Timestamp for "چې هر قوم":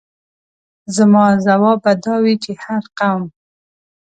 2.43-3.23